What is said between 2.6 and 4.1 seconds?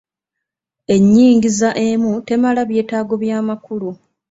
byeetago by'amakulu.